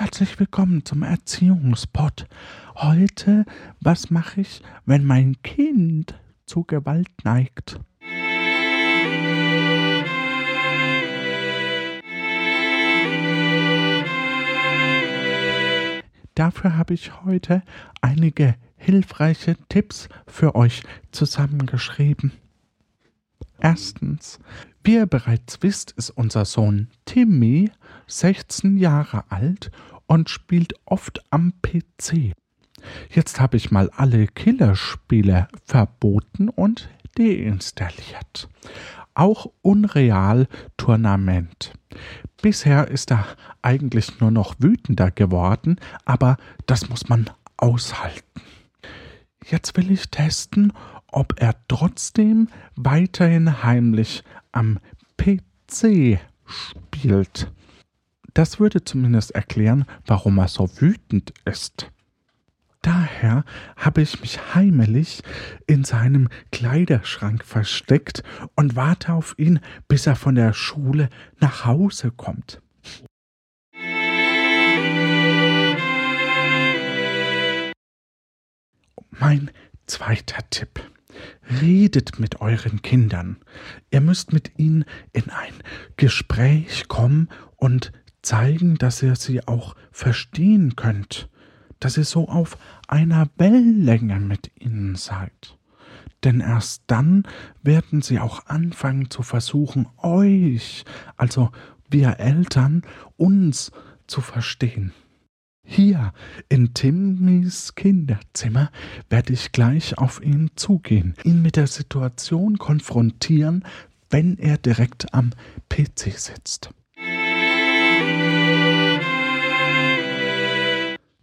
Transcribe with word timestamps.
Herzlich 0.00 0.40
willkommen 0.40 0.82
zum 0.86 1.02
Erziehungspod. 1.02 2.26
Heute, 2.74 3.44
was 3.80 4.08
mache 4.08 4.40
ich, 4.40 4.62
wenn 4.86 5.04
mein 5.04 5.42
Kind 5.42 6.18
zu 6.46 6.64
Gewalt 6.64 7.10
neigt? 7.22 7.78
Dafür 16.34 16.78
habe 16.78 16.94
ich 16.94 17.22
heute 17.26 17.62
einige 18.00 18.54
hilfreiche 18.78 19.56
Tipps 19.68 20.08
für 20.26 20.54
euch 20.54 20.82
zusammengeschrieben. 21.12 22.32
Erstens, 23.58 24.38
wie 24.82 24.94
ihr 24.94 25.04
bereits 25.04 25.62
wisst, 25.62 25.90
ist 25.92 26.08
unser 26.08 26.46
Sohn 26.46 26.88
Timmy 27.04 27.70
16 28.06 28.78
Jahre 28.78 29.24
alt 29.30 29.70
und 30.10 30.28
spielt 30.28 30.74
oft 30.86 31.20
am 31.30 31.52
PC. 31.62 32.32
Jetzt 33.10 33.38
habe 33.38 33.56
ich 33.56 33.70
mal 33.70 33.90
alle 33.90 34.26
Killerspiele 34.26 35.46
verboten 35.64 36.48
und 36.48 36.90
deinstalliert. 37.16 38.48
Auch 39.14 39.52
Unreal 39.62 40.48
Tournament. 40.76 41.74
Bisher 42.42 42.88
ist 42.88 43.12
er 43.12 43.24
eigentlich 43.62 44.18
nur 44.18 44.32
noch 44.32 44.56
wütender 44.58 45.12
geworden, 45.12 45.78
aber 46.06 46.38
das 46.66 46.88
muss 46.88 47.08
man 47.08 47.30
aushalten. 47.56 48.40
Jetzt 49.48 49.76
will 49.76 49.92
ich 49.92 50.10
testen, 50.10 50.72
ob 51.12 51.40
er 51.40 51.54
trotzdem 51.68 52.48
weiterhin 52.74 53.62
heimlich 53.62 54.24
am 54.50 54.80
PC 55.16 56.18
spielt. 56.46 57.52
Das 58.34 58.60
würde 58.60 58.84
zumindest 58.84 59.32
erklären, 59.32 59.84
warum 60.06 60.38
er 60.38 60.48
so 60.48 60.68
wütend 60.80 61.32
ist. 61.44 61.90
Daher 62.82 63.44
habe 63.76 64.00
ich 64.00 64.20
mich 64.22 64.54
heimlich 64.54 65.22
in 65.66 65.84
seinem 65.84 66.28
Kleiderschrank 66.50 67.44
versteckt 67.44 68.22
und 68.54 68.74
warte 68.74 69.12
auf 69.12 69.34
ihn, 69.38 69.60
bis 69.86 70.06
er 70.06 70.16
von 70.16 70.34
der 70.34 70.54
Schule 70.54 71.10
nach 71.40 71.66
Hause 71.66 72.10
kommt. 72.10 72.62
Mein 79.10 79.50
zweiter 79.86 80.42
Tipp. 80.48 80.80
Redet 81.60 82.18
mit 82.18 82.40
euren 82.40 82.80
Kindern. 82.80 83.36
Ihr 83.90 84.00
müsst 84.00 84.32
mit 84.32 84.58
ihnen 84.58 84.86
in 85.12 85.28
ein 85.28 85.52
Gespräch 85.96 86.88
kommen 86.88 87.28
und 87.56 87.92
zeigen, 88.22 88.76
dass 88.76 89.02
ihr 89.02 89.16
sie 89.16 89.46
auch 89.46 89.74
verstehen 89.90 90.76
könnt, 90.76 91.28
dass 91.78 91.96
ihr 91.96 92.04
so 92.04 92.28
auf 92.28 92.58
einer 92.88 93.28
Wellenlänge 93.36 94.20
mit 94.20 94.50
ihnen 94.60 94.96
seid. 94.96 95.56
Denn 96.24 96.40
erst 96.40 96.82
dann 96.86 97.24
werden 97.62 98.02
sie 98.02 98.18
auch 98.18 98.46
anfangen 98.46 99.10
zu 99.10 99.22
versuchen, 99.22 99.88
euch, 99.96 100.84
also 101.16 101.50
wir 101.88 102.20
Eltern, 102.20 102.82
uns 103.16 103.72
zu 104.06 104.20
verstehen. 104.20 104.92
Hier 105.64 106.12
in 106.48 106.74
Timmys 106.74 107.74
Kinderzimmer 107.74 108.70
werde 109.08 109.32
ich 109.32 109.52
gleich 109.52 109.98
auf 109.98 110.20
ihn 110.20 110.50
zugehen, 110.56 111.14
ihn 111.24 111.42
mit 111.42 111.56
der 111.56 111.68
Situation 111.68 112.58
konfrontieren, 112.58 113.64
wenn 114.10 114.36
er 114.36 114.58
direkt 114.58 115.14
am 115.14 115.30
PC 115.68 116.18
sitzt. 116.18 116.70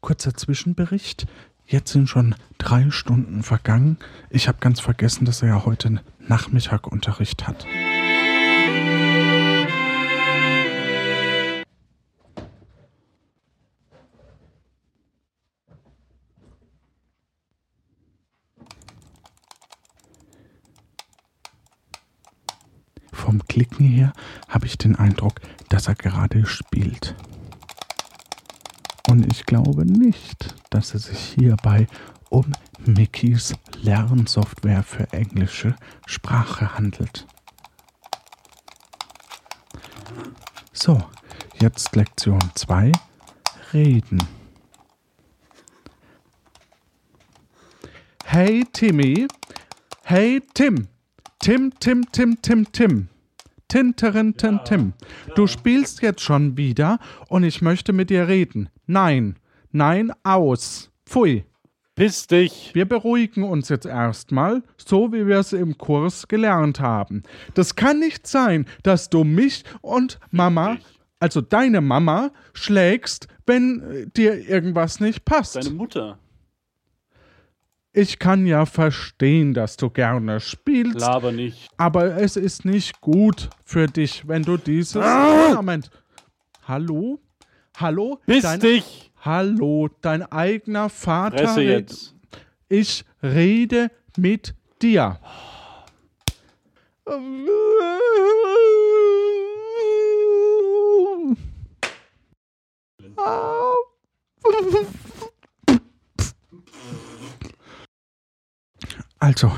Kurzer 0.00 0.34
Zwischenbericht. 0.34 1.26
Jetzt 1.66 1.92
sind 1.92 2.08
schon 2.08 2.34
drei 2.58 2.90
Stunden 2.90 3.42
vergangen. 3.42 3.98
Ich 4.30 4.48
habe 4.48 4.58
ganz 4.60 4.80
vergessen, 4.80 5.24
dass 5.24 5.42
er 5.42 5.48
ja 5.48 5.64
heute 5.64 6.02
Nachmittag 6.18 6.86
Unterricht 6.86 7.46
hat. 7.46 7.66
Vom 23.34 23.48
Klicken 23.48 23.84
her 23.84 24.12
habe 24.48 24.66
ich 24.66 24.78
den 24.78 24.94
Eindruck, 24.94 25.40
dass 25.68 25.88
er 25.88 25.96
gerade 25.96 26.46
spielt. 26.46 27.16
Und 29.10 29.26
ich 29.26 29.44
glaube 29.44 29.84
nicht, 29.84 30.54
dass 30.70 30.94
es 30.94 31.06
sich 31.06 31.18
hierbei 31.18 31.88
um 32.30 32.52
Mickeys 32.86 33.56
Lernsoftware 33.82 34.84
für 34.84 35.12
englische 35.12 35.74
Sprache 36.06 36.78
handelt. 36.78 37.26
So, 40.72 41.02
jetzt 41.60 41.96
Lektion 41.96 42.38
2. 42.54 42.92
Reden. 43.72 44.22
Hey 48.26 48.64
Timmy. 48.72 49.26
Hey 50.04 50.40
Tim. 50.54 50.86
Tim, 51.40 51.72
Tim, 51.80 52.04
Tim, 52.12 52.40
Tim, 52.40 52.64
Tim. 52.70 53.08
Tinterin, 53.68 54.36
Tim, 54.36 54.60
Tim. 54.64 54.92
Du 55.34 55.46
spielst 55.46 56.02
jetzt 56.02 56.20
schon 56.20 56.56
wieder 56.56 56.98
und 57.28 57.44
ich 57.44 57.62
möchte 57.62 57.92
mit 57.92 58.10
dir 58.10 58.28
reden. 58.28 58.68
Nein, 58.86 59.36
nein, 59.72 60.12
aus. 60.22 60.90
Pfui. 61.06 61.44
Piss 61.96 62.26
dich. 62.26 62.70
Wir 62.74 62.86
beruhigen 62.86 63.44
uns 63.44 63.68
jetzt 63.68 63.86
erstmal, 63.86 64.64
so 64.76 65.12
wie 65.12 65.28
wir 65.28 65.38
es 65.38 65.52
im 65.52 65.78
Kurs 65.78 66.26
gelernt 66.26 66.80
haben. 66.80 67.22
Das 67.54 67.76
kann 67.76 68.00
nicht 68.00 68.26
sein, 68.26 68.66
dass 68.82 69.10
du 69.10 69.22
mich 69.22 69.62
und 69.80 70.18
Mama, 70.32 70.78
also 71.20 71.40
deine 71.40 71.80
Mama, 71.80 72.32
schlägst, 72.52 73.28
wenn 73.46 73.80
äh, 73.82 74.06
dir 74.08 74.48
irgendwas 74.48 74.98
nicht 74.98 75.24
passt. 75.24 75.54
Deine 75.54 75.70
Mutter. 75.70 76.18
Ich 77.96 78.18
kann 78.18 78.44
ja 78.44 78.66
verstehen, 78.66 79.54
dass 79.54 79.76
du 79.76 79.88
gerne 79.88 80.40
spielst. 80.40 80.98
Laber 80.98 81.30
nicht. 81.30 81.68
Aber 81.76 82.16
es 82.16 82.36
ist 82.36 82.64
nicht 82.64 83.00
gut 83.00 83.48
für 83.64 83.86
dich, 83.86 84.26
wenn 84.26 84.42
du 84.42 84.56
dieses. 84.56 84.96
Ah! 84.96 85.54
Moment. 85.54 85.90
Hallo? 86.66 87.20
Hallo? 87.76 88.18
Piss 88.26 88.42
dein, 88.42 88.58
dich! 88.58 89.12
Hallo, 89.20 89.88
dein 90.00 90.24
eigener 90.24 90.88
Vater. 90.88 91.38
Fresse 91.38 91.62
jetzt. 91.62 92.16
Ich 92.68 93.04
rede 93.22 93.92
mit 94.16 94.56
dir. 94.82 95.20
Also, 109.24 109.50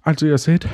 also 0.00 0.24
ihr 0.24 0.38
seht, 0.38 0.66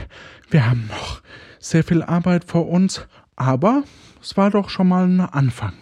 wir 0.51 0.71
haben 0.71 0.87
noch 0.87 1.21
sehr 1.59 1.83
viel 1.83 2.05
Arbeit 2.05 2.45
vor 2.45 2.69
uns, 2.69 3.09
aber 3.35 3.83
es 4.23 4.37
war 4.37 4.53
doch 4.53 4.71
schon 4.71 4.87
mal 4.87 5.05
ein 5.05 5.21
Anfang 5.21 5.73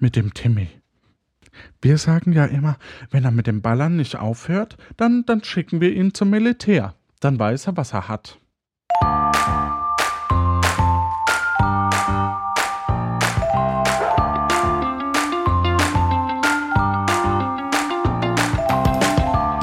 mit 0.00 0.16
dem 0.16 0.34
Timmy. 0.34 0.66
Wir 1.80 1.96
sagen 1.96 2.32
ja 2.32 2.44
immer, 2.44 2.76
wenn 3.12 3.24
er 3.24 3.30
mit 3.30 3.46
dem 3.46 3.62
Ballern 3.62 3.94
nicht 3.94 4.16
aufhört, 4.16 4.78
dann, 4.96 5.24
dann 5.26 5.44
schicken 5.44 5.80
wir 5.80 5.92
ihn 5.92 6.12
zum 6.12 6.30
Militär. 6.30 6.96
Dann 7.20 7.38
weiß 7.38 7.68
er, 7.68 7.76
was 7.76 7.92
er 7.92 8.08
hat. 8.08 8.39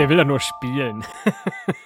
Der 0.07 0.11
will 0.11 0.19
ja 0.19 0.23
nur 0.23 0.39
spielen. 0.39 1.03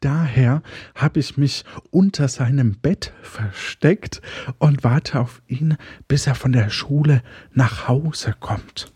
Daher 0.00 0.62
habe 0.94 1.20
ich 1.20 1.36
mich 1.36 1.66
unter 1.90 2.28
seinem 2.28 2.80
Bett 2.80 3.12
versteckt 3.20 4.22
und 4.56 4.84
warte 4.84 5.20
auf 5.20 5.42
ihn, 5.46 5.76
bis 6.08 6.26
er 6.26 6.34
von 6.34 6.52
der 6.52 6.70
Schule 6.70 7.22
nach 7.52 7.88
Hause 7.88 8.34
kommt. 8.40 8.94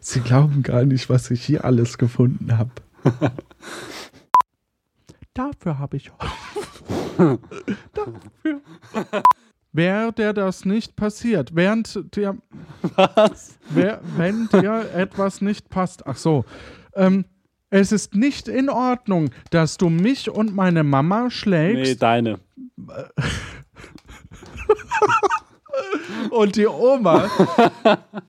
Sie 0.00 0.18
glauben 0.18 0.64
gar 0.64 0.82
nicht, 0.82 1.08
was 1.08 1.30
ich 1.30 1.44
hier 1.44 1.64
alles 1.64 1.96
gefunden 1.96 2.58
habe. 2.58 2.72
Dafür 5.32 5.78
habe 5.78 5.96
ich. 5.96 6.10
Dafür. 7.18 7.38
Wäre 9.70 10.12
dir 10.12 10.32
das 10.32 10.64
nicht 10.64 10.96
passiert, 10.96 11.54
während 11.54 12.16
dir. 12.16 12.36
Was? 12.96 13.58
Wär, 13.70 14.00
wenn 14.16 14.48
dir 14.48 14.90
etwas 14.94 15.40
nicht 15.40 15.68
passt. 15.68 16.06
Ach 16.06 16.16
so. 16.16 16.44
Ähm, 16.94 17.24
es 17.70 17.92
ist 17.92 18.14
nicht 18.14 18.48
in 18.48 18.70
Ordnung, 18.70 19.30
dass 19.50 19.76
du 19.76 19.90
mich 19.90 20.30
und 20.30 20.54
meine 20.54 20.84
Mama 20.84 21.30
schlägst. 21.30 21.92
Nee, 21.92 21.94
deine. 21.94 22.40
Und 26.30 26.56
die 26.56 26.66
Oma 26.66 27.30